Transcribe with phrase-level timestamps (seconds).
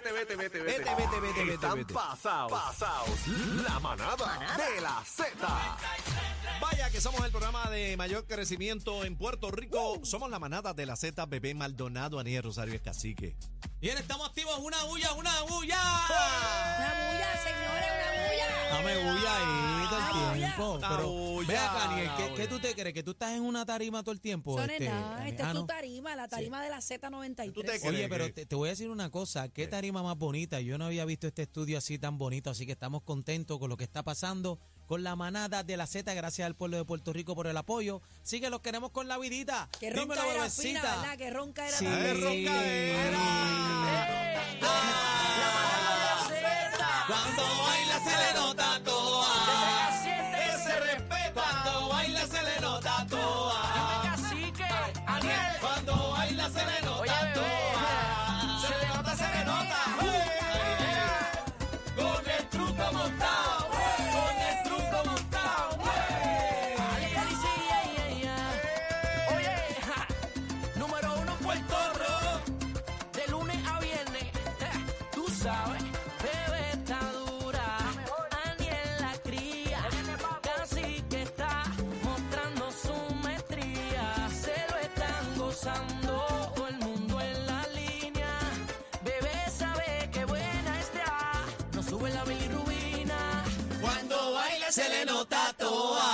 [0.00, 1.94] vete, vete, vete, Vete, vete, vete, vete, Están vete.
[1.94, 2.50] pasados.
[2.52, 3.26] Pasados.
[3.62, 5.78] La manada, de la Z.
[6.60, 10.00] Vaya que somos el programa de mayor crecimiento en Puerto Rico.
[10.04, 13.36] Somos la manada de la Z, Bebé Maldonado, Aniel Rosario Cacique.
[13.80, 14.58] Bien, estamos activos.
[14.60, 15.78] Una bulla, una bulla.
[16.08, 18.63] Una bulla, señores, una bulla.
[18.74, 20.78] Dame bulla ahí todo el tiempo.
[20.80, 22.94] Pero ve acá, Aniel, ¿qué, qué tú te crees?
[22.94, 24.60] ¿Que tú estás en una tarima todo el tiempo?
[24.60, 25.28] Es este, nada, Aniel?
[25.32, 25.60] esta Ah, es no.
[25.60, 27.52] tu tarima, la tarima de la Z93.
[27.52, 27.84] ¿Tú te crees?
[27.84, 30.60] Oye, pero que- te, te voy a decir una cosa, qué tarima más bonita.
[30.60, 33.76] Yo no había visto este estudio así tan bonito, así que estamos contentos con lo
[33.76, 36.12] que está pasando con la manada de la Z.
[36.14, 38.02] Gracias al pueblo de Puerto Rico por el apoyo.
[38.22, 39.68] Sí que los queremos con la vidita.
[39.80, 41.00] Que ronca Dímelo, era fina, bebecita.
[41.00, 41.16] ¿verdad?
[41.18, 41.84] Que ronca era Sí.
[41.84, 43.24] la- ¡Eh, roncadera!
[47.06, 49.26] Cuando baila se le nota toa.
[50.48, 51.34] Ese respeto.
[51.34, 53.62] Cuando baila se le nota toa.
[55.60, 58.60] Cuando baila se le nota toa.
[58.62, 59.78] Se le nota, se le nota.
[61.96, 63.68] Con el truco montado.
[64.14, 65.78] Con el truco montado.
[69.36, 69.56] Oye,
[70.76, 72.32] número uno Puerto Rico,
[73.12, 74.24] de lunes a viernes,
[75.12, 75.82] tú sabes,
[94.74, 96.10] se le nota toa.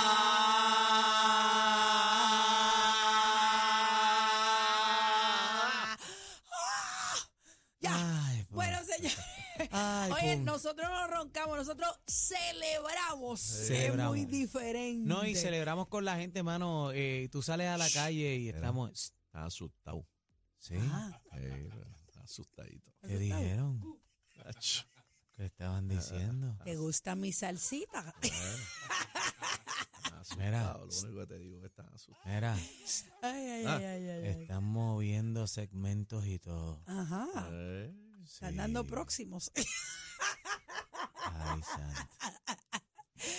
[7.79, 8.27] Ya.
[8.27, 9.11] Ay, po- Bueno, señor.
[9.71, 10.45] Ay, Oye, pum.
[10.45, 13.39] nosotros no roncamos, nosotros celebramos.
[13.41, 14.17] Celebramos.
[14.17, 15.07] Es muy diferente.
[15.07, 16.91] No, y celebramos con la gente, mano.
[16.93, 19.13] Eh, tú sales a la calle y estamos.
[19.25, 20.05] Está asustado.
[20.59, 20.75] Sí.
[20.79, 21.69] Ah, Eh,
[22.05, 22.91] está asustadito.
[23.01, 23.81] ¿Qué dijeron?
[25.35, 26.57] ¿Qué estaban diciendo?
[26.63, 28.13] ¿Te gusta mi salsita?
[30.37, 30.73] Mira.
[30.77, 32.29] Lo único que te digo es que está asustado.
[32.33, 33.75] Mira, Ay, ay, Ah.
[33.77, 34.41] ay, ay, ay, ay.
[34.41, 36.81] están moviendo segmentos y todo.
[36.85, 37.27] Ajá.
[37.51, 37.93] Eh,
[38.23, 38.89] Están dando Sí.
[38.89, 39.51] próximos.
[41.33, 42.01] Ay, santo.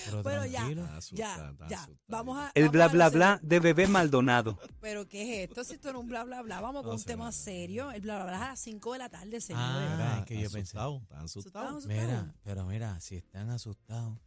[0.04, 0.68] Pero Bueno, ya.
[1.12, 1.88] Ya, ya.
[2.08, 2.52] Vamos a.
[2.54, 4.58] El vamos bla a bla bla de bebé Maldonado.
[4.80, 5.64] Pero ¿qué es esto?
[5.64, 6.60] Si esto era un bla bla bla.
[6.60, 7.42] Vamos con No un sé, tema sé.
[7.44, 7.90] serio.
[7.90, 9.66] El bla bla bla es a las 5 de la tarde, señores.
[9.68, 10.78] Ah, es que yo Está pensé.
[10.78, 11.68] asustado, Está asustado.
[11.78, 11.86] ¿Asustados?
[11.86, 14.18] Mira, pero mira, si están asustados,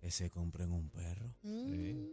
[0.00, 1.34] que se compren un perro.
[1.42, 2.06] Mm,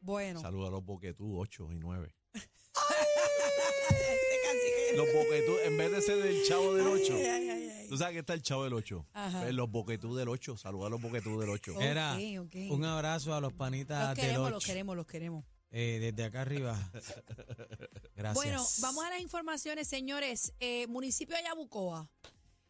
[0.00, 0.40] Bueno.
[0.40, 2.14] Saluda a los boquetú 8 y 9.
[3.90, 7.14] Este Los boquetú, en vez de ser el chavo del 8.
[7.14, 7.59] Ay, ay, ay, ay.
[7.90, 9.04] Tú sabes que está el chavo del 8.
[9.14, 9.40] Ajá.
[9.40, 10.56] Pues los boquetú del 8.
[10.56, 11.72] Saluda a los boquetú del 8.
[11.72, 12.54] Ok, Mira, ok.
[12.70, 14.50] un abrazo a los panitas Los del queremos, 8.
[14.54, 15.44] los queremos, los queremos.
[15.72, 16.78] Eh, desde acá arriba.
[18.14, 18.34] Gracias.
[18.34, 20.52] Bueno, vamos a las informaciones, señores.
[20.60, 22.08] Eh, municipio de Yabucoa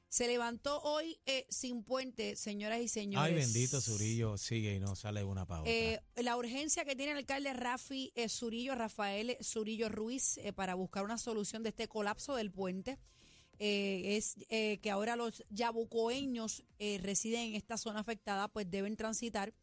[0.08, 3.28] se levantó hoy eh, sin puente, señoras y señores.
[3.30, 5.70] Ay, bendito Zurillo sigue y no sale una pa' otra.
[5.70, 10.74] Eh, la urgencia que tiene el alcalde Rafi eh, Zurillo, Rafael Zurillo Ruiz, eh, para
[10.74, 12.98] buscar una solución de este colapso del puente,
[13.60, 18.96] eh, es eh, que ahora los yabucoeños eh, residen en esta zona afectada, pues deben
[18.96, 19.54] transitar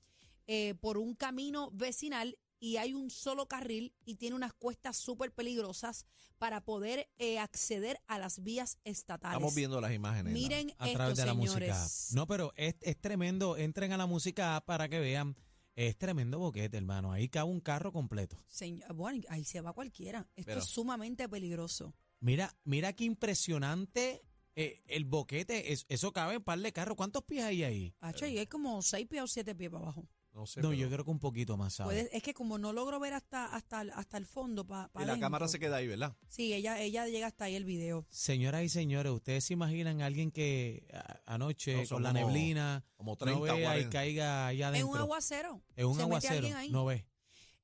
[0.48, 5.32] eh, por un camino vecinal y hay un solo carril y tiene unas cuestas súper
[5.34, 6.06] peligrosas
[6.38, 9.36] para poder eh, acceder a las vías estatales.
[9.36, 10.32] Estamos viendo las imágenes.
[10.34, 10.40] ¿no?
[10.40, 11.88] Miren a esto, través de la música.
[12.14, 13.58] No, pero es, es tremendo.
[13.58, 15.36] Entren a la música para que vean.
[15.76, 17.12] Es tremendo boquete, hermano.
[17.12, 18.38] Ahí cabe un carro completo.
[18.48, 20.28] Señor, bueno, ahí se va cualquiera.
[20.36, 21.94] Esto Pero- es sumamente peligroso.
[22.20, 24.24] Mira, mira qué impresionante
[24.56, 25.72] eh, el boquete.
[25.72, 26.98] Es- eso cabe en par de carros.
[26.98, 27.94] ¿Cuántos pies hay ahí?
[28.00, 30.08] Hacho, y hay como seis pies o siete pies para abajo.
[30.34, 30.62] No sé.
[30.62, 32.04] No, pero- yo creo que un poquito más, ¿sabes?
[32.06, 35.06] Puede- es que como no logro ver hasta hasta el- hasta el fondo para Y
[35.06, 36.16] la cámara se queda ahí, ¿verdad?
[36.28, 38.06] Sí, ella ella llega hasta ahí el video.
[38.10, 42.10] Señoras y señores, ¿ustedes se imaginan a alguien que a- anoche No, son con la
[42.20, 43.90] como- neblina Como no 30 vea y 40.
[43.92, 44.92] caiga allá En adentro?
[44.92, 45.64] un aguacero.
[45.76, 46.34] En un se mete aguacero.
[46.36, 46.70] alguien ahí.
[46.72, 47.06] No ve.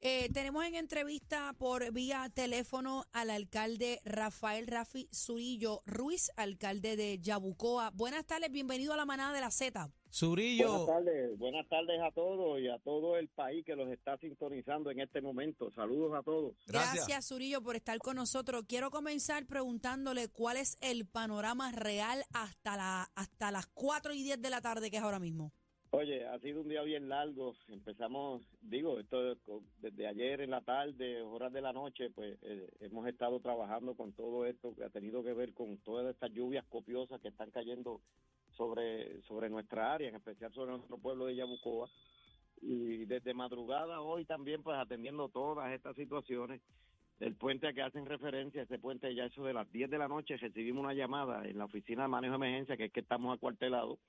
[0.06, 7.20] Eh, tenemos en entrevista por vía teléfono al alcalde Rafael Rafi Zurillo Ruiz, alcalde de
[7.20, 7.90] Yabucoa.
[7.92, 9.90] Buenas tardes, bienvenido a la manada de la Z.
[10.12, 10.68] Zurillo.
[10.68, 14.92] Buenas tardes, buenas tardes a todos y a todo el país que los está sintonizando
[14.92, 15.72] en este momento.
[15.72, 16.54] Saludos a todos.
[16.68, 16.96] Gracias.
[16.96, 18.66] Gracias, Zurillo, por estar con nosotros.
[18.68, 24.42] Quiero comenzar preguntándole cuál es el panorama real hasta, la, hasta las 4 y 10
[24.42, 25.54] de la tarde, que es ahora mismo.
[25.96, 27.54] Oye, ha sido un día bien largo.
[27.68, 29.38] Empezamos, digo, esto
[29.80, 34.12] desde ayer en la tarde, horas de la noche, pues eh, hemos estado trabajando con
[34.12, 38.02] todo esto que ha tenido que ver con todas estas lluvias copiosas que están cayendo
[38.58, 41.88] sobre sobre nuestra área, en especial sobre nuestro pueblo de Yabucoa.
[42.60, 46.60] Y desde madrugada hoy también, pues atendiendo todas estas situaciones.
[47.20, 50.08] el puente a que hacen referencia, ese puente ya eso de las 10 de la
[50.08, 53.38] noche recibimos una llamada en la oficina de manejo de emergencia, que es que estamos
[53.38, 54.00] acuartelados,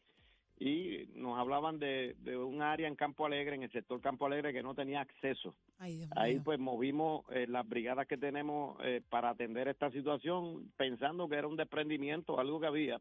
[0.58, 4.52] y nos hablaban de, de un área en Campo Alegre, en el sector Campo Alegre,
[4.52, 5.54] que no tenía acceso.
[5.78, 11.28] Ay, Ahí pues movimos eh, las brigadas que tenemos eh, para atender esta situación, pensando
[11.28, 13.00] que era un desprendimiento, algo que había.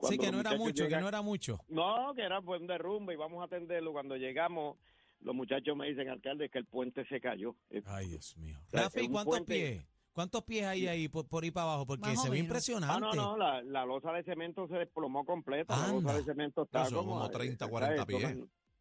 [0.00, 1.60] Sí, que no era mucho, que no era mucho.
[1.68, 3.92] no, que era pues un derrumbe y vamos a atenderlo.
[3.92, 4.76] Cuando llegamos,
[5.20, 7.54] los muchachos me dicen, alcalde, que el puente se cayó.
[7.86, 8.58] Ay, Dios mío.
[8.66, 9.84] sea, Rafi, es un ¿cuántos pies?
[10.12, 11.86] ¿Cuántos pies hay ahí por, por ahí para abajo?
[11.86, 12.94] Porque Más se ve impresionante.
[12.94, 15.74] Ah, no, no, la, la losa de cemento se desplomó completa.
[15.76, 18.38] La losa de cemento está Eso, como eh, 30, está 40 esto, pies.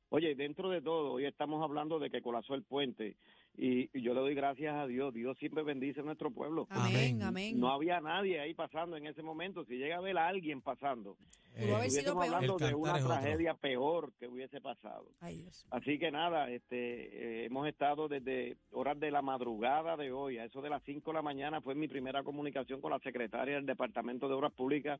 [0.09, 3.15] Oye, dentro de todo, hoy estamos hablando de que colapsó el puente
[3.57, 5.13] y, y yo le doy gracias a Dios.
[5.13, 6.67] Dios siempre bendice a nuestro pueblo.
[6.69, 7.59] Amén, Amén.
[7.59, 9.65] No había nadie ahí pasando en ese momento.
[9.65, 11.17] Si llega a ver a alguien pasando,
[11.53, 12.35] estuviésemos peor.
[12.35, 15.05] hablando de una tragedia peor que hubiese pasado.
[15.19, 15.65] Ay, Dios.
[15.69, 20.45] Así que nada, este, eh, hemos estado desde horas de la madrugada de hoy, a
[20.45, 23.65] eso de las 5 de la mañana fue mi primera comunicación con la secretaria del
[23.65, 24.99] Departamento de Obras Públicas,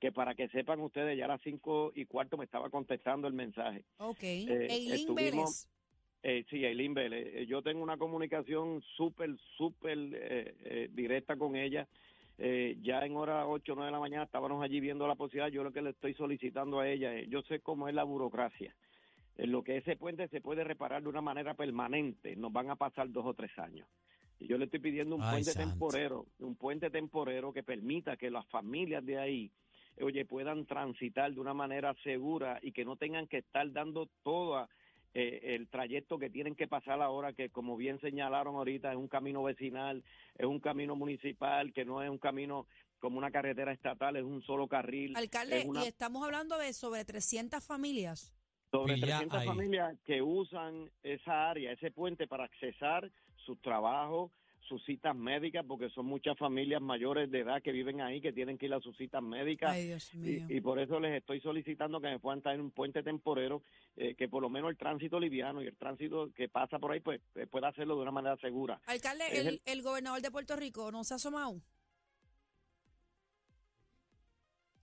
[0.00, 3.34] que para que sepan ustedes, ya a las 5 y cuarto me estaba contestando el
[3.34, 3.84] mensaje.
[3.98, 4.22] Ok.
[4.22, 5.68] Eh, Eileen estuvimos- Vélez.
[6.22, 11.54] Eh, sí, Eileen Vélez, eh, yo tengo una comunicación súper, súper eh, eh, directa con
[11.54, 11.86] ella.
[12.40, 15.48] Eh, ya en horas 8 o 9 de la mañana estábamos allí viendo la posibilidad.
[15.48, 18.74] Yo lo que le estoy solicitando a ella, es, yo sé cómo es la burocracia.
[19.36, 22.76] En lo que ese puente se puede reparar de una manera permanente, nos van a
[22.76, 23.88] pasar dos o tres años.
[24.40, 28.30] Y yo le estoy pidiendo un Ay, puente temporero, un puente temporero que permita que
[28.30, 29.50] las familias de ahí,
[30.00, 34.68] oye, puedan transitar de una manera segura y que no tengan que estar dando todo
[35.14, 39.08] eh, el trayecto que tienen que pasar ahora, que como bien señalaron ahorita, es un
[39.08, 40.04] camino vecinal,
[40.36, 42.66] es un camino municipal, que no es un camino
[42.98, 45.16] como una carretera estatal, es un solo carril.
[45.16, 48.34] Alcalde, es una- y estamos hablando de sobre 300 familias.
[48.70, 49.46] sobre ya 300 ahí.
[49.46, 54.30] familias que usan esa área, ese puente para accesar sus trabajos,
[54.68, 58.58] sus citas médicas, porque son muchas familias mayores de edad que viven ahí, que tienen
[58.58, 59.70] que ir a sus citas médicas.
[59.70, 60.46] Ay, Dios mío.
[60.48, 63.62] Y, y por eso les estoy solicitando que me puedan traer un puente temporero,
[63.96, 67.00] eh, que por lo menos el tránsito liviano y el tránsito que pasa por ahí,
[67.00, 68.80] pues eh, pueda hacerlo de una manera segura.
[68.86, 71.60] Alcalde, el- el gobernador de Puerto Rico no se ha asomado.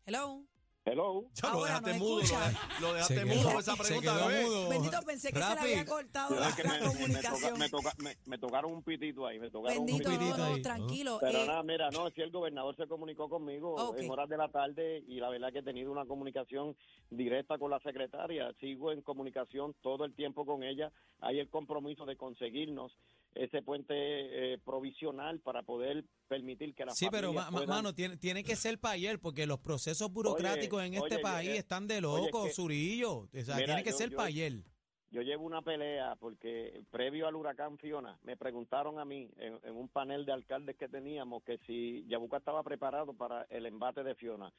[0.07, 0.43] Hello.
[0.87, 1.25] Hello.
[1.33, 2.47] Ya lo Ahora dejaste no mudo, lo, escucha.
[2.47, 4.43] de- lo dejaste Se mudo quedó- esa se pregunta, quedó bebé.
[4.45, 4.69] mudo.
[4.69, 5.55] Bendito, pensé que se Rafi.
[5.67, 7.41] le había cortado la, Es que la me, me- me comunicación.
[7.41, 10.37] toca- me toca- me- me tocaron un pitito ahí, me tocaron Bendito, un pitito pitito.
[10.37, 10.61] no, no, ahí.
[10.61, 11.17] tranquilo.
[11.19, 13.97] Pero eh, nada, mira, no, si el gobernador se comunicó conmigo Ok.
[13.97, 16.77] en horas de la tarde y la verdad que he tenido una comunicación
[17.09, 18.53] directa con la secretaria.
[18.59, 20.91] Sigo en comunicación todo el tiempo con ella.
[21.19, 22.91] Hay el compromiso de conseguirnos
[23.35, 23.93] ese puente
[24.53, 28.55] eh, provisional para poder permitir que las Sí, pero ma- puedan- mano, tiene, tiene que
[28.55, 32.01] ser para ayer, porque los procesos burocráticos en este oye, país eh, están de oye,
[32.01, 33.17] locos, que- Zurillo.
[33.19, 34.53] O sea, Mira, tiene que yo- ser yo- para ayer.
[35.11, 39.75] Yo llevo una pelea porque previo al huracán Fiona me preguntaron a mí en, en
[39.75, 44.15] un panel de alcaldes que teníamos que si Yabucoa estaba preparado para el embate de
[44.15, 44.51] Fiona.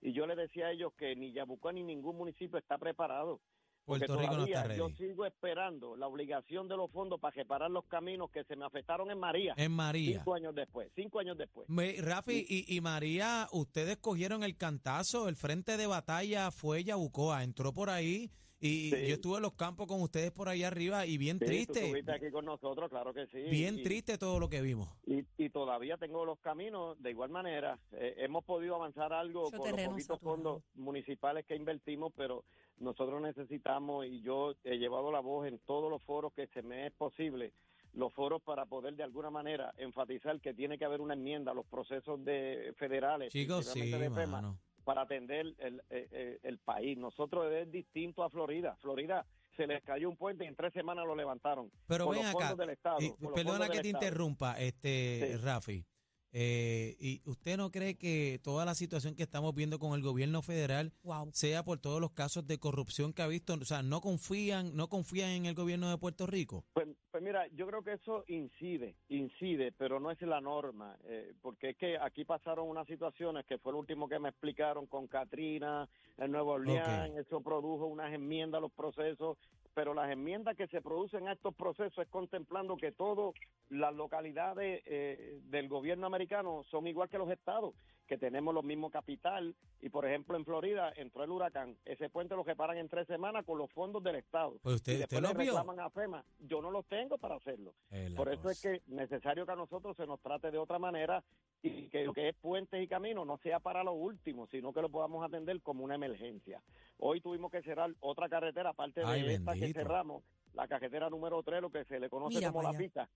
[0.00, 3.40] Y yo le decía a ellos que ni Yabucoa ni ningún municipio está preparado.
[3.84, 4.96] Porque Puerto Rico no está todavía yo ready.
[4.98, 9.10] sigo esperando la obligación de los fondos para reparar los caminos que se me afectaron
[9.10, 9.54] en María.
[9.56, 10.18] En María.
[10.18, 11.68] Cinco años después, cinco años después.
[11.68, 17.42] Me- Rafi y, y María, ustedes cogieron el cantazo, el frente de batalla fue Yabucoa,
[17.42, 18.30] entró por ahí
[18.62, 19.06] y Sí.
[19.08, 21.80] yo estuve en los campos con ustedes por ahí arriba y bien Sí, tú triste,
[21.86, 23.40] estuviste aquí con nosotros, claro que sí.
[23.50, 24.88] bien Y- triste todo lo que vimos.
[25.06, 27.78] Y, y todavía tengo los caminos de igual manera.
[27.92, 32.44] Eh, hemos podido avanzar algo con los poquitos fondos municipales que invertimos, pero
[32.80, 36.86] nosotros necesitamos, y yo he llevado la voz en todos los foros que se me
[36.86, 37.52] es posible,
[37.92, 41.54] los foros para poder de alguna manera enfatizar que tiene que haber una enmienda a
[41.54, 46.96] los procesos de federales, Chicos, sí, de FEMA, para atender el, el- el- el país.
[46.96, 48.76] Nosotros es distinto a Florida.
[48.80, 51.70] Florida se les cayó un puente y en tres semanas lo levantaron.
[51.86, 52.98] Pero ven acá, Estado.
[53.02, 54.04] y perdona que te Estado.
[54.06, 55.36] interrumpa, este Sí.
[55.44, 55.84] Rafi.
[56.32, 60.42] Eh, ¿Y usted no cree que toda la situación que estamos viendo con el gobierno
[60.42, 61.28] federal wow.
[61.32, 63.54] sea por todos los casos de corrupción que ha visto?
[63.54, 66.64] O sea, no confían, no confían en el gobierno de Puerto Rico.
[66.72, 71.34] Pues, pues mira, yo creo que eso incide, incide, pero no es la norma, eh,
[71.42, 75.08] porque es que aquí pasaron unas situaciones que fue lo último que me explicaron con
[75.08, 79.38] Katrina, en Nueva Orleans, eso produjo unas enmiendas a los procesos,
[79.80, 83.34] pero las enmiendas que se producen a estos procesos es contemplando que todas
[83.70, 87.74] las localidades eh, del gobierno americano son igual que los estados,
[88.06, 92.36] que tenemos los mismos capital, y por ejemplo en Florida entró el huracán, ese puente
[92.36, 94.58] lo reparan en tres semanas con los fondos del estado.
[94.62, 95.52] Pues y usted, después usted le lo vio.
[95.58, 96.24] reclaman a FEMA.
[96.40, 97.72] Yo no los tengo para hacerlo.
[98.14, 101.24] Por eso es que necesario que a nosotros se nos trate de otra manera
[101.62, 104.80] y que lo que es puentes y caminos no sea para lo último, sino que
[104.82, 106.62] lo podamos atender como una emergencia.
[106.98, 110.22] Hoy tuvimos que cerrar otra carretera, aparte de Ay, esta que cerramos,
[110.54, 113.08] la carretera número 3, lo que se le conoce Mira como la pista.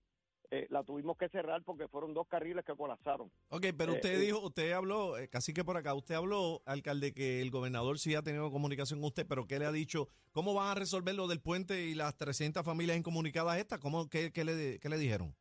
[0.51, 3.31] eh, la tuvimos que cerrar porque fueron dos carriles que colapsaron.
[3.49, 4.19] Ok, pero Eh, usted eh.
[4.19, 8.13] dijo, usted habló, eh, casi que por acá, usted habló, alcalde, que el gobernador sí
[8.13, 10.07] ha tenido comunicación con usted, pero ¿qué le ha dicho?
[10.31, 13.79] ¿Cómo van a resolver lo del puente y las 300 familias incomunicadas estas?
[13.79, 15.35] ¿Cómo, qué, qué le, qué le dijeron?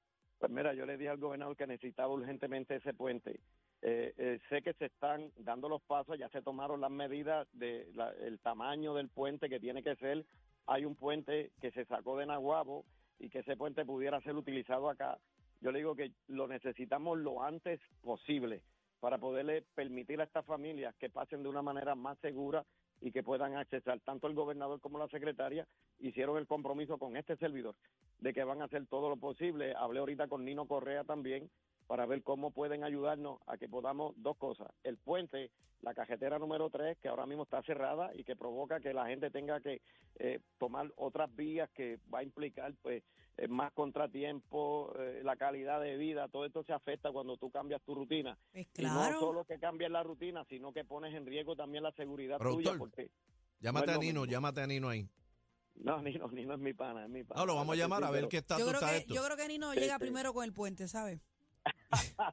[0.44, 3.40] Pues mira, yo le dije al gobernador que necesitaba urgentemente ese puente.
[3.80, 7.90] Eh, eh, sé que se están dando los pasos, ya se tomaron las medidas de
[8.20, 10.26] el tamaño del puente que tiene que ser.
[10.66, 12.84] Hay un puente que se sacó de Nahuabo
[13.18, 15.16] y que ese puente pudiera ser utilizado acá.
[15.62, 18.60] Yo le digo que lo necesitamos lo antes posible
[19.00, 22.66] para poderle permitir a estas familias que pasen de una manera más segura
[23.04, 24.00] y que puedan accesar.
[24.00, 25.68] Tanto el gobernador como la secretaria
[26.00, 27.74] hicieron el compromiso con este servidor
[28.18, 29.74] de que van a hacer todo lo posible.
[29.76, 31.50] Hablé ahorita con Nino Correa también
[31.86, 34.68] para ver cómo pueden ayudarnos a que podamos dos cosas.
[34.82, 35.50] El puente,
[35.82, 39.30] la cajetera número 3, que ahora mismo está cerrada y que provoca que la gente
[39.30, 39.82] tenga que
[40.18, 43.02] eh, tomar otras vías que va a implicar pues
[43.48, 47.94] más contratiempo, eh, la calidad de vida, todo esto se afecta cuando tú cambias tu
[47.94, 48.38] rutina.
[48.52, 49.20] Pues Y no claro.
[49.20, 52.64] solo que cambies la rutina, sino que pones en riesgo también la seguridad Productor.
[52.72, 52.78] tuya.
[52.78, 53.10] Porque,
[53.60, 54.32] Llámate No a Nino, mismo.
[54.32, 55.08] llámate a Nino ahí.
[55.76, 57.40] no, Nino, Nino es mi pana, es mi pana.
[57.40, 59.14] No, lo vamos a llamar a ver qué Yo creo, está que, esto.
[59.14, 60.00] yo creo que Nino Sí, llega sí.
[60.00, 61.20] primero con el puente, ¿sabes?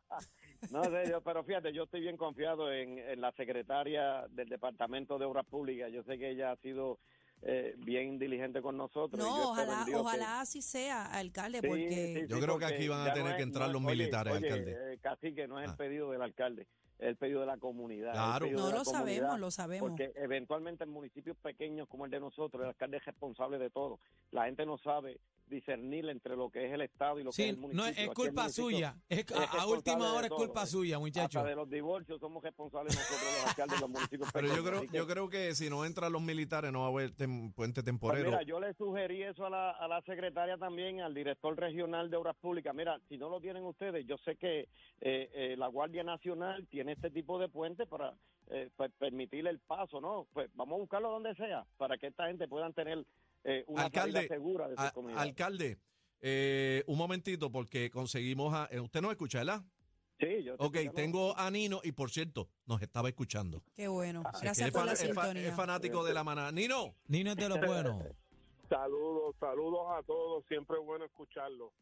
[0.69, 5.17] No sé, yo, pero fíjate, yo estoy bien confiado en, en la secretaria del Departamento
[5.17, 5.91] de Obras Públicas.
[5.91, 6.99] Yo sé que ella ha sido
[7.43, 9.19] eh, bien diligente con nosotros.
[9.19, 11.89] yo No, ojalá, que- ojalá así sea, alcalde, Sí, porque
[12.21, 14.33] sí, Yo creo que aquí van a tener no que entrar no- los oye, militares,
[14.33, 14.93] oye, alcalde.
[14.93, 15.71] eh, casi que no es Ah.
[15.71, 16.63] el pedido del alcalde,
[16.99, 18.11] es el pedido de la comunidad.
[18.13, 18.45] Claro.
[18.45, 19.89] no lo comunidad, sabemos, lo sabemos.
[19.89, 23.99] Porque eventualmente en municipios pequeños como el de nosotros, el alcalde es responsable de todo.
[24.31, 25.19] La gente no sabe
[25.51, 27.83] discernir entre lo que es el Estado y lo que es el municipio.
[27.83, 28.95] no, es culpa suya.
[29.07, 30.67] Es, es a- última hora es culpa eh.
[30.67, 31.39] suya, muchacho.
[31.39, 34.81] Hasta de los divorcios somos responsables nosotros los alcaldes de los municipios Pero yo creo,
[34.81, 37.81] que- yo creo que si no entran los militares no va a haber tem- puente
[37.81, 38.29] Pues temporero.
[38.31, 42.17] mira, yo le sugerí eso a la, a la secretaria también, al director regional de
[42.17, 42.73] Obras Públicas.
[42.73, 46.93] Mira, si no lo tienen ustedes, yo sé que eh, eh, la Guardia Nacional tiene
[46.93, 48.13] este tipo de puentes para
[48.47, 50.27] eh, pues, permitir el paso, ¿no?
[50.33, 53.05] Pues vamos a buscarlo donde sea, para que esta gente puedan tener
[53.43, 55.77] eh, una Alcalde, segura de A- alcalde,
[56.21, 58.67] eh, un momentito, porque conseguimos a...
[58.71, 59.63] eh, Usted nos escucha, ¿verdad?
[60.19, 63.63] Sí, yo Ok, yo no- tengo a Nino y por cierto, nos estaba escuchando.
[63.75, 64.21] Qué bueno.
[64.25, 65.47] Ah, Gracias es, por la es sintonía.
[65.49, 66.51] es fanático de la manada.
[66.51, 68.03] Nino, Nino es de los buenos.
[68.69, 70.45] Saludos, saludos a todos.
[70.47, 71.73] Siempre es bueno escucharlo.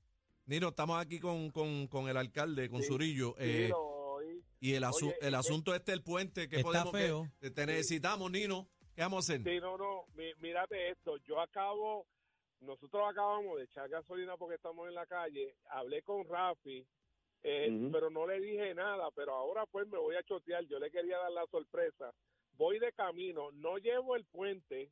[0.45, 3.35] Nino, estamos aquí con, con, con el alcalde, con Sí, Zurillo.
[3.37, 3.99] Sí, eh, lo
[4.61, 6.91] y el, asu- Oye, el eh, asunto este del puente que Está podemos...
[6.91, 7.27] feo.
[7.39, 8.67] que te necesitamos, Nino.
[8.99, 9.43] ¿Qué vamos a hacer?
[9.45, 10.03] Sí, no, no.
[10.41, 11.15] mírate esto.
[11.19, 12.05] Yo acabo,
[12.59, 15.55] nosotros acabamos de echar gasolina porque estamos en la calle.
[15.69, 16.85] Hablé con Rafi,
[17.41, 19.09] eh, pero no le dije nada.
[19.15, 20.65] Pero ahora pues me voy a chotear.
[20.65, 22.11] Yo le quería dar la sorpresa.
[22.57, 23.51] Voy de camino.
[23.53, 24.91] No llevo el puente,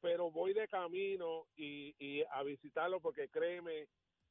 [0.00, 3.86] pero voy de camino y, y a visitarlo porque créeme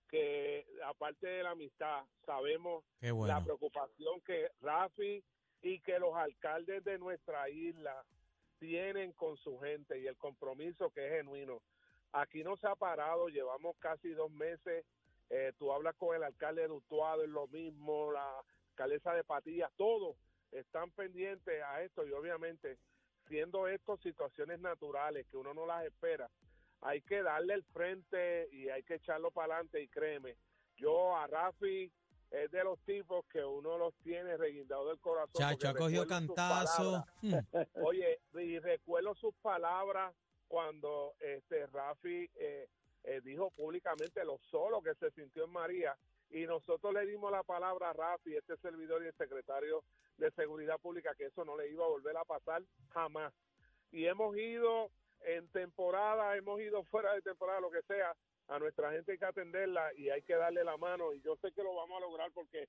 [0.10, 5.24] que aparte de la amistad, sabemos la preocupación que Rafi
[5.62, 8.04] y que los alcaldes de nuestra isla
[8.64, 11.62] tienen con su gente y el compromiso que es genuino.
[12.14, 14.86] Aquí no se ha parado, llevamos casi dos meses.
[15.30, 19.70] eh, tú hablas con el alcalde de Utuado, es lo mismo, la alcaldesa de Patillas,
[19.76, 20.16] todos
[20.52, 22.78] están pendientes a esto y obviamente
[23.28, 26.30] siendo esto situaciones naturales que uno no las espera,
[26.80, 30.38] hay que darle el frente y hay que echarlo para adelante y créeme,
[30.78, 31.92] yo a Rafi
[32.34, 35.36] es de los tipos que uno los tiene reguindados del corazón.
[35.36, 37.06] Chacho, ha cogido cantazo.
[37.22, 37.68] palabras.
[37.76, 37.84] Mm.
[37.86, 40.14] Oye, y recuerdo sus palabras
[40.48, 42.68] cuando este Rafi eh,
[43.04, 45.96] eh, dijo públicamente lo solo que se sintió en María
[46.32, 49.84] y nosotros le dimos la palabra a Rafi, este servidor y el secretario
[50.18, 53.32] de Seguridad Pública, que eso no le iba a volver a pasar jamás.
[53.92, 54.90] Y hemos ido
[55.22, 58.16] en temporada, hemos ido fuera de temporada, lo que sea,
[58.48, 61.52] a nuestra gente hay que atenderla y hay que darle la mano y yo sé
[61.52, 62.68] que lo vamos a lograr porque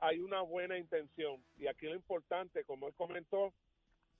[0.00, 1.42] hay una buena intención.
[1.56, 3.52] Y aquí lo importante, como él comentó,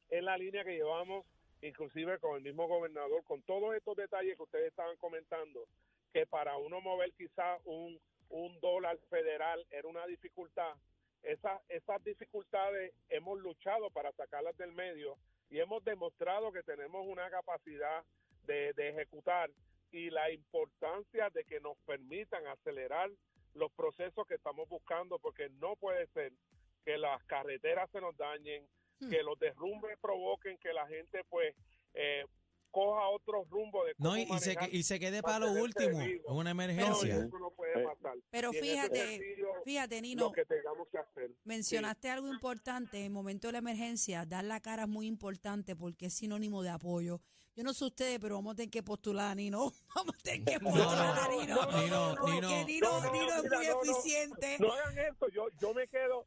[0.08, 1.26] es la línea que llevamos
[1.62, 5.66] inclusive con el mismo gobernador, con todos estos detalles que ustedes estaban comentando,
[6.12, 7.98] que para uno mover quizá un,
[8.28, 10.74] un dólar federal era una dificultad,
[11.22, 15.16] esas, esas dificultades hemos luchado para sacarlas del medio
[15.50, 18.04] y hemos demostrado que tenemos una capacidad
[18.46, 19.50] de, de ejecutar
[19.94, 23.10] y la importancia de que nos permitan acelerar
[23.54, 26.32] los procesos que estamos buscando, porque no puede ser
[26.84, 28.66] que las carreteras se nos dañen,
[29.00, 29.10] Hmm.
[29.10, 31.54] que los derrumbes provoquen que la gente pues
[31.94, 32.24] eh,
[32.70, 35.38] coja otro rumbo de cómo No, y, y se, manejar que- y se quede para
[35.40, 37.16] lo último, en una No, emergencia.
[37.16, 38.16] eso no puede pasar.
[38.30, 41.30] Pero Y fíjate, sentido, fíjate, lo Nino, que tengamos que hacer.
[41.44, 42.98] mencionaste algo importante.
[42.98, 46.62] En el momento de la emergencia, dar la cara es muy importante porque es sinónimo
[46.64, 47.20] de apoyo.
[47.56, 49.70] Yo no sé ustedes, pero vamos a tener que postular a Nino.
[49.94, 51.54] Vamos a tener que No, postular a no, Nino.
[51.56, 52.64] no, Nino, Porque Nino.
[52.64, 53.82] Nino, No, no, es muy no, no.
[53.82, 54.56] eficiente.
[54.58, 56.26] No hagan esto, yo, yo me quedo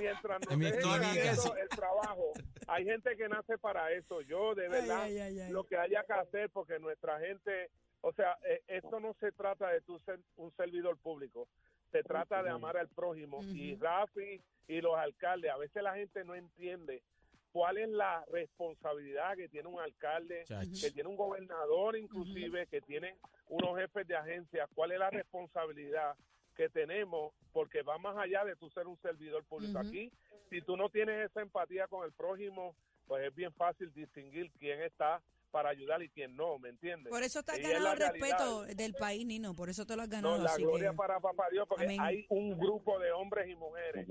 [0.00, 1.00] mientras clínica.
[1.00, 2.32] haciendo el trabajo.
[2.66, 4.20] Hay gente que nace para eso.
[4.22, 5.52] Yo de verdad ay, ay, ay.
[5.52, 9.68] lo que haya que hacer porque nuestra gente, o sea, eh, esto no se trata
[9.68, 11.48] de tú ser un servidor público.
[11.92, 13.76] Se trata de amar al prójimo y.
[13.76, 17.02] Rafi y los alcaldes, a veces la gente no entiende
[17.52, 20.44] cuál es la responsabilidad que tiene un alcalde,
[20.80, 23.16] que tiene un gobernador inclusive, que tiene
[23.48, 26.14] unos jefes de agencia, cuál es la responsabilidad
[26.56, 29.78] que tenemos, porque va más allá de tú ser un servidor público.
[29.78, 30.10] Aquí,
[30.50, 32.74] si tú no tienes esa empatía con el prójimo,
[33.06, 37.10] pues es bien fácil distinguir quién está para ayudar y quién no, ¿me entiendes?
[37.10, 39.54] Por eso te has Y es ganado el respeto del país, Nino.
[39.54, 40.42] Por eso te lo has No, ganado.
[40.44, 42.00] la así gloria que, para papá Dios, porque Amén.
[42.00, 44.06] hay un grupo de hombres y mujeres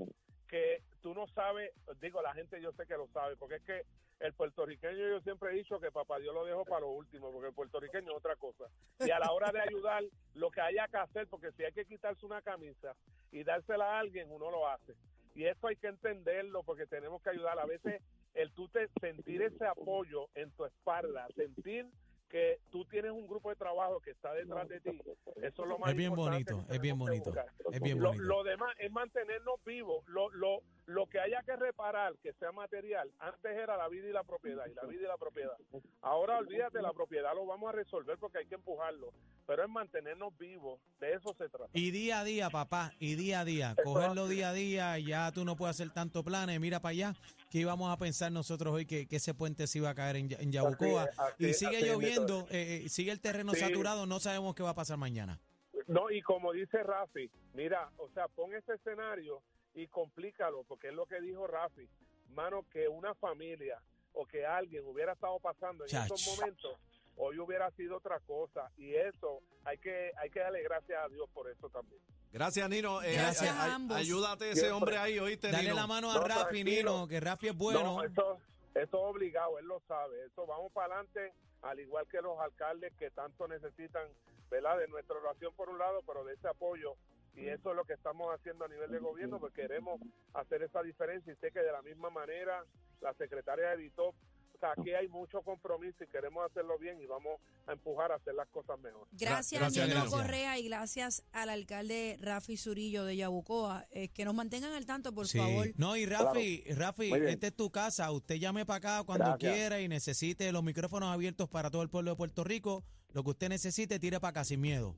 [0.48, 3.82] que tú no sabes, digo, la gente yo sé que lo sabe, porque es que
[4.20, 7.48] el puertorriqueño yo siempre he dicho que papá Dios lo dejo para lo último, porque
[7.48, 8.64] el puertorriqueño es otra cosa.
[8.98, 10.02] Y a la hora de ayudar,
[10.34, 12.96] lo que haya que hacer, porque si hay que quitarse una camisa
[13.30, 14.96] y dársela a alguien, uno lo hace.
[15.34, 17.58] Y eso hay que entenderlo, porque tenemos que ayudar.
[17.60, 18.02] A veces
[18.34, 21.86] el tú te, sentir ese apoyo en tu espalda, sentir
[22.28, 25.00] que tú tienes un grupo de trabajo que está detrás de ti,
[25.42, 27.32] eso es lo más Es bien importante bonito, es bien bonito,
[27.72, 28.24] es bien Lo, bonito.
[28.24, 30.04] lo demás es mantenernos vivos.
[30.08, 34.12] Lo, lo, lo que haya que reparar, que sea material, antes era la vida y
[34.12, 35.52] la propiedad, y la vida y la propiedad.
[36.00, 39.12] Ahora olvídate, la propiedad lo vamos a resolver porque hay que empujarlo,
[39.46, 41.68] pero es mantenernos vivos, de eso se trata.
[41.74, 45.44] Y día a día, papá, y día a día, cogerlo día a día, ya tú
[45.44, 47.14] no puedes hacer tanto planes, mira para allá,
[47.50, 50.28] que íbamos a pensar nosotros hoy que, que ese puente se iba a caer en,
[50.40, 53.60] en Yabucoa, Así es, así y sigue lloviendo, eh, eh, sigue el terreno Sí.
[53.60, 55.38] saturado, no sabemos qué va a pasar mañana.
[55.86, 59.42] No, y como dice Rafi, mira, o sea, pon ese escenario
[59.74, 61.88] y complícalo, porque es lo que dijo Rafi,
[62.30, 63.80] mano, que una familia
[64.12, 66.36] o que alguien hubiera estado pasando en esos Chach.
[66.38, 66.78] momentos,
[67.16, 71.28] hoy hubiera sido otra cosa, y eso hay que hay que darle gracias a Dios
[71.32, 72.00] por eso también.
[72.32, 73.02] Gracias, Nino.
[73.02, 73.96] Eh, Gracias a ay- ambos.
[73.96, 74.76] Ayúdate a ese Siempre.
[74.76, 75.76] hombre ahí, ¿oíste, Dale Nino?
[75.76, 76.92] la mano a No, Rafi, tranquilo.
[76.92, 77.82] Nino, que Rafi es bueno.
[77.82, 78.38] No, eso,
[78.74, 80.24] eso es obligado, él lo sabe.
[80.26, 81.32] Eso vamos para adelante,
[81.62, 84.06] al igual que los alcaldes que tanto necesitan,
[84.50, 84.76] ¿verdad?
[84.78, 86.96] De nuestra oración por un lado, pero de ese apoyo.
[87.40, 90.00] Y eso es lo que estamos haciendo a nivel de gobierno, porque queremos
[90.34, 91.32] hacer esa diferencia.
[91.32, 92.64] Y sé que de la misma manera
[93.00, 94.08] la secretaria evitó.
[94.54, 98.16] O sea, aquí hay mucho compromiso y queremos hacerlo bien y vamos a empujar a
[98.16, 99.06] hacer las cosas mejor.
[99.12, 100.20] Gracias, Gracias, Nino gracias.
[100.20, 103.84] Correa, y gracias al alcalde Rafi Zurillo de Yabucoa.
[103.92, 105.38] Eh, que nos mantengan al tanto, por Sí.
[105.38, 105.68] favor.
[105.76, 107.32] No, y Rafi, Rafi, Muy bien.
[107.34, 108.10] esta es tu casa.
[108.10, 109.52] Usted llame para acá cuando Gracias.
[109.54, 112.82] quiera y necesite los micrófonos abiertos para todo el pueblo de Puerto Rico.
[113.12, 114.96] Lo que usted necesite, tire para acá sin miedo.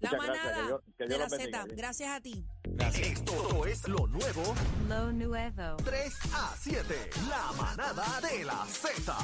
[0.00, 1.28] La Muchas gracias, manada que Dios- que de la.
[1.28, 1.64] Z.
[1.76, 2.46] Gracias a ti.
[2.62, 3.08] Gracias.
[3.08, 4.54] Esto es lo nuevo
[4.88, 5.76] Lo nuevo.
[5.84, 7.10] 3 a 7.
[7.28, 9.16] La manada de la Z.